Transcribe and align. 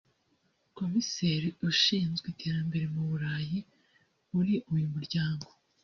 Komiseri 0.77 1.47
ushinzwe 1.69 2.25
itererambere 2.33 2.85
mu 2.93 3.01
Burayi 3.09 3.59
muri 4.31 4.53
uyu 4.73 4.87
muryango 4.93 5.45